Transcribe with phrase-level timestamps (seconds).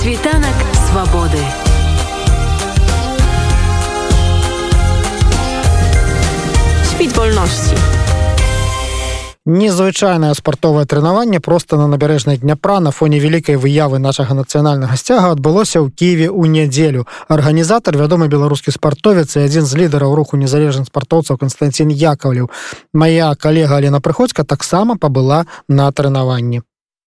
[0.00, 0.54] Світанак
[0.88, 1.44] свабоды.
[6.84, 7.76] Світ вольнасці.
[9.44, 15.84] Незвычайнае спартовае трэнаванне проста на набярэжнай дняпра на фоне вялікай выявы нашага нацыянальнага сцяга адбылося
[15.84, 17.04] ў кіеве ў нядзелю.
[17.28, 22.48] Арганізатар вядомы беларускі спартовец і адзін з лідараў руху незалежных спартоўцаў Константин Яковлев.
[22.94, 26.64] Мая калега Алена Прыходзька таксама пабыла на трэнаванні.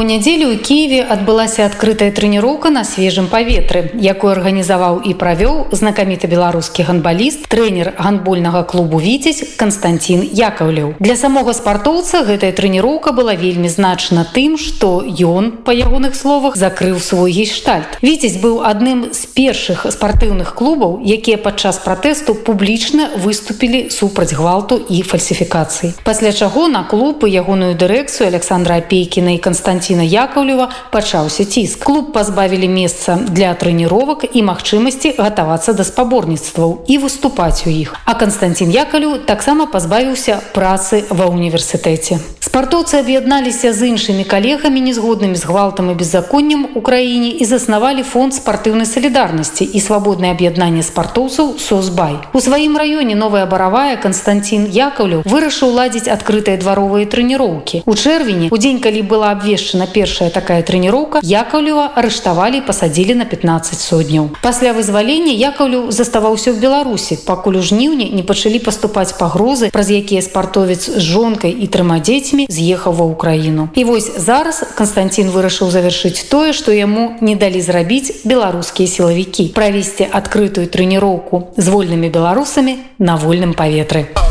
[0.00, 6.30] У нядзелю ў Киеве адбылася адкрытая трэніроўка на свежым паветры, якую арганізаваў і правёў знакаміты
[6.30, 10.94] беларускі гандбаліст, трэнер гандбольнага клубу віцесь Константин Яковлев.
[11.02, 17.02] Для самога спартоўца гэтая трэніроўка была вельмі значна тым, што ён, па ягоных словах закрыў
[17.02, 17.98] свой гейштальт.
[17.98, 25.02] Віцесь быў адным з першых спартыўных клубаў, якія падчас пратэсту публічна выступілі супраць гвалту і
[25.02, 25.98] фальсіфікацыі.
[26.06, 31.82] Пасля чаго на клуб і ягоную дырэкцыю Александра Апейкіна і Константина Констанціна Яковлева пачаўся ціск.
[31.82, 37.98] Клуб пазбавілі месца для трэніровак і магчымасці гатавацца да спаборніцтваў і выступаць у іх.
[38.06, 42.22] А Константин Яковлю таксама пазбавіўся працы ва універсітэце.
[42.50, 48.34] Спартоўцы аб'ядналіся з іншымі калегамі незгоднымі з гвалтам і беззаконнем у краіне і заснавалі фонд
[48.34, 52.22] спартыўнай салідарнасці і свабоднае аб'яднанне спартоўцаў созбай.
[52.34, 57.82] У сваім раёне новая баравая Константин Яковлю вырашыў ладзіць адкрытыя дваровыя трэніроўкі.
[57.86, 63.24] У чэрвені у дзень, калі была абвешчана на першая такая трэніроўка якаўлева арыштавалі пасадзілі на
[63.24, 69.70] 15 сотняў пасля вызвалення якаўлю заставаўся ў беларусі пакуль у жніўні не пачалі паступаць пагрозы
[69.72, 75.32] праз якія спартовец з жонкай і трыма дзецьмі з'ехаў ва ўкраіну і вось зараз константин
[75.32, 82.12] вырашыў завяршыць тое што яму не далі зрабіць беларускія сілавікі правесці адкрытую трэніроўку з вольнымі
[82.12, 84.23] беларусамі на вольным паветры а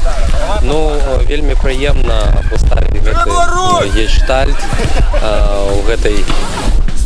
[0.64, 0.94] ну
[1.28, 2.90] вельмі прыемна паставіць
[3.96, 4.58] гештальт
[5.74, 6.16] у гэтай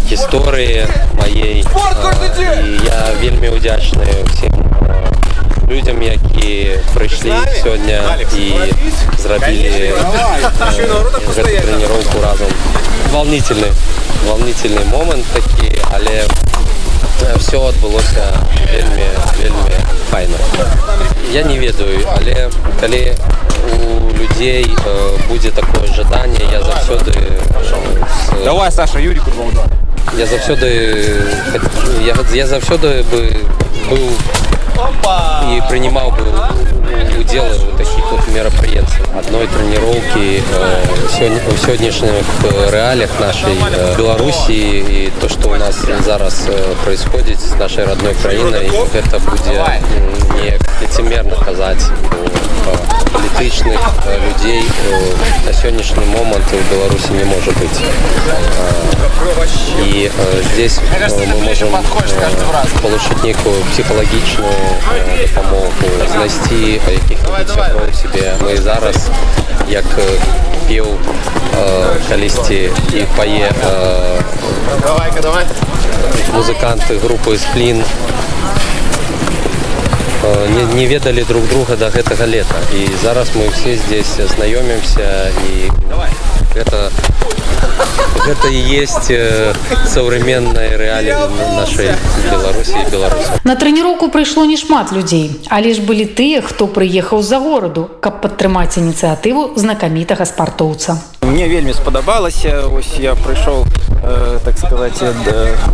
[0.10, 0.86] гісторыі
[1.20, 1.66] маей
[2.86, 4.54] я вельмі удзячны всем
[5.68, 8.02] людям які прыйшлі сёння
[8.38, 8.74] і
[9.18, 9.94] зрабілі
[11.34, 12.52] тренировку разом
[13.12, 13.68] волнительны
[14.28, 16.26] волнительный момант такі але
[17.38, 18.26] все адбылося
[18.72, 19.08] вельмі
[19.40, 19.76] вельмі
[20.12, 20.38] файна
[21.34, 23.16] я не ведаю але калі
[23.74, 28.44] у людзей э, будзе такое жаданне я заўсёды с...
[28.44, 29.22] давай саша юрий
[30.18, 31.20] я заўсёды
[32.06, 33.36] я, я заўсёды бы
[33.90, 34.10] быў
[35.47, 36.25] и принимал бы
[37.29, 42.25] удел в таких вот мероприятий одной тренировки э, в сегодняшних
[42.71, 48.15] реалиях нашей э, белоруссии и то что у нас зараз э, происходит с нашей родной
[48.15, 51.83] краиной это будет не лицемерно сказать
[53.18, 53.80] політычных
[54.26, 54.64] людей
[55.46, 57.80] на сённяшні момант у беларуси не может быть
[59.80, 60.12] и
[60.54, 60.80] здесь
[61.28, 61.70] мы можем
[62.82, 64.54] получить некую психологичную
[65.36, 65.72] дапамогу
[66.12, 67.20] знайсці якіх
[68.02, 69.10] себе мы зараз
[69.70, 69.86] як
[70.68, 70.88] пеў
[72.10, 73.52] калісьці і пае
[76.34, 77.84] музыканты групы сплін
[80.56, 85.72] не, не ведалі друг друга до гэтага лета і зараз мы все здесь знаёмімся і
[86.56, 86.92] это
[88.26, 89.54] гэта і есть э,
[89.88, 91.96] современная реалія нашай
[92.32, 97.40] беларусі беларус на трэніроўку прыйшло не шмат людзей але ж былі тыя хто прыехаў за
[97.40, 100.98] гораду каб падтрымаць ініцыятыву знакамітага спартоўца
[101.28, 103.66] мне вельмі спадабалася ось я прыйшоў
[104.04, 105.02] э, так сказать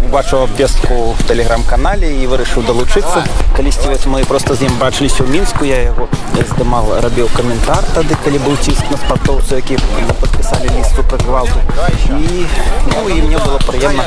[0.05, 3.25] убачыў пестку в тэлеграм-канале і вырашыў далучыцца
[3.57, 6.07] калісьці вось мы просто з ім бачыліся ў мінску я яго
[6.53, 9.77] здымал рабіў каментар тады калі быў ціск на спартоўцу які
[10.21, 11.59] подпісалі лісту пра гвалту
[12.07, 12.45] і
[12.93, 14.05] ну і мне было прыемна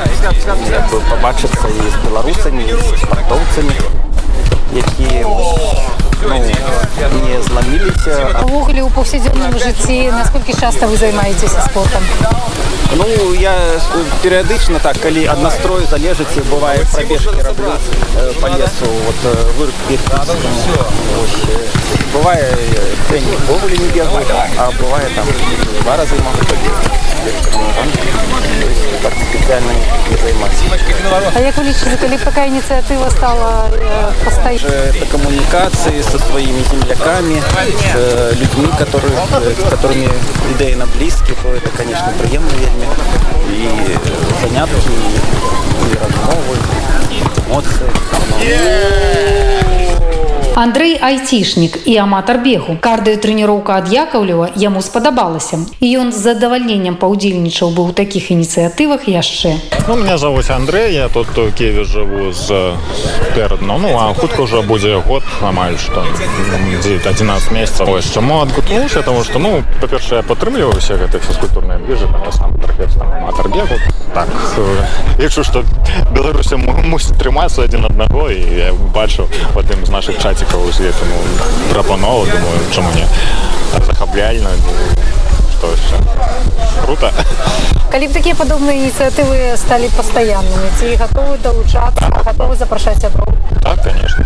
[1.11, 2.65] побачыцца і з беларусамі
[3.03, 3.75] спартоўцамі
[4.73, 5.96] якія ну, не
[8.07, 12.03] зламіліся увогуле у паўсядзённым жыцці насколькі часта вы займаецеся спортом
[12.95, 13.55] ну я
[14.21, 19.19] перыядычна так калі ад настрою залежыць бывае пробежкі раблю э, по лесу вот
[19.57, 19.69] выр
[22.13, 22.49] бывае
[23.09, 24.25] тренінг не бегаю
[24.57, 25.25] а бывае там
[25.83, 27.03] два разы могу побегать
[29.43, 29.73] специально
[30.21, 30.63] займаться.
[31.35, 34.89] А як вы лічыце, калі такая инициатива стала э, постоянной?
[34.89, 40.08] Это коммуникации со своими земляками, с э, людьми, которые, э, с которыми
[40.54, 42.68] идейно близки, то это, конечно, вельми.
[43.50, 43.96] И
[44.42, 44.90] занятки,
[45.84, 46.56] и размовы,
[47.46, 49.17] эмоции.
[50.57, 50.57] Yeah!
[50.57, 52.77] Андрей айцішнік і аматар бегу.
[52.77, 55.57] Кардыётрэніроўка ад Якаўлева яму спадабалася.
[55.81, 59.57] І ён з задавальненнем паўдзельнічаў бы ў такіх ініцыятывах яшчэ.
[59.87, 62.77] Ну, меня зовут Андрей, я тут у Киеве живу з
[63.35, 63.79] передно.
[63.81, 66.05] Ну, а хутка уже будет год, амаль что,
[66.85, 67.89] 11 месяцев.
[67.89, 72.31] Ось, чому отгукнувся, тому що, ну, по-перше, я підтримую всі ці фізкультурні движі, там, я
[72.31, 73.75] сам трохи там, аматор бегу.
[74.13, 74.27] Так,
[75.19, 75.63] якщо що,
[76.11, 80.93] Білорусі мусить триматися один одного, і я бачу в одним з наших чатиків у світі,
[80.99, 81.15] тому
[81.69, 83.05] пропонував, думаю, чому ні.
[83.85, 84.49] Захабляльно,
[85.57, 85.95] что еще.
[86.85, 87.11] Круто.
[87.91, 93.27] Калі б такія падобныя ініцыятывы сталі пастаяннымі ці гатовы далучацца гатовы запрашаць сяброў
[93.61, 94.25] Так, конечно.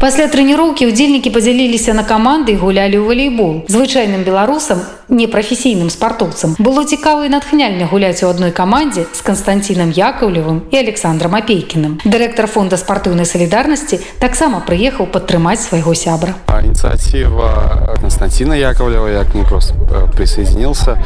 [0.00, 3.64] Пасля трэніроўкі ўдзельнікі падзяліліся на каманды і гулялі ў валейбол.
[3.68, 10.68] Звычайным беларусам, непрафесійным спартоўцам было цікава і натхняльна гуляць у адной камандзе з Канстанцінам Якаўлевым
[10.70, 12.00] і Александром Апейкіным.
[12.04, 16.34] Дырэктар фонда спартыўнай салідарнасці таксама прыехаў падтрымаць свайго сябра.
[16.64, 20.98] Инициатива Константина Яковлева, я к ней просто э, присоединился.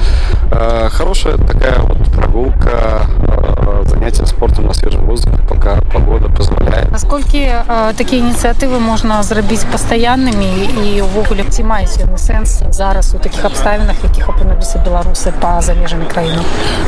[0.51, 6.91] Э, Хорошая такая вот прогулка, э, занятие спортом на свежем воздухе, пока погода позволяет.
[6.91, 7.53] Наколькі
[7.97, 13.97] такія ініцыятывы можна зрабіць пастаяннымі і ўвогуле ці маюць яны сэнс зараз у такіх абставінах
[14.03, 16.43] якіх апынуліся беларусы па за межамі краіны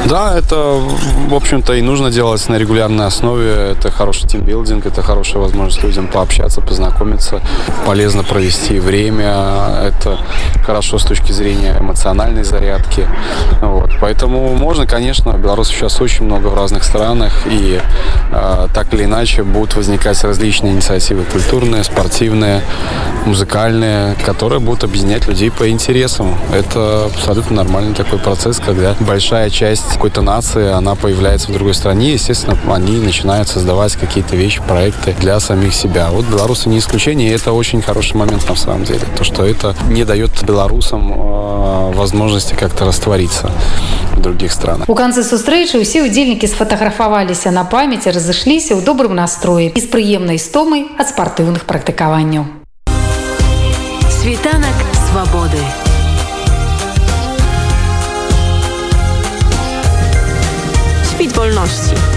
[0.06, 0.81] Да, это,
[1.29, 3.73] в общем-то, и нужно делать на регулярной основе.
[3.73, 7.41] Это хороший тимбилдинг, это хорошая возможность людям пообщаться, познакомиться,
[7.87, 9.82] полезно провести время.
[9.85, 10.19] Это
[10.64, 13.06] хорошо с точки зрения эмоциональной зарядки.
[13.86, 13.98] Вот.
[14.02, 17.80] Поэтому можно, конечно, белорусов сейчас очень много в разных странах, и
[18.32, 22.62] э, так или иначе будут возникать различные инициативы культурные, спортивные,
[23.26, 26.36] музыкальные, которые будут объединять людей по интересам.
[26.52, 32.14] Это абсолютно нормальный такой процесс, когда большая часть какой-то нации, она появляется в другой стране,
[32.14, 36.10] естественно, они начинают создавать какие-то вещи, проекты для самих себя.
[36.10, 39.02] Вот белорусы не исключение, и это очень хороший момент на самом деле.
[39.16, 43.52] То, что это не дает белорусам э, возможности как-то раствориться
[44.20, 44.88] других странах.
[44.88, 49.87] У канцы сустрэчы ўсе ўдзельнікі сфотаграфаваліся на памяць і разышліся ў добрым настроі і з
[49.88, 52.44] прыемнай стомай ад спартыўных практыкаванняў.
[54.20, 54.76] Світанак
[55.08, 55.64] свабоды.
[61.08, 62.13] Świt wolności.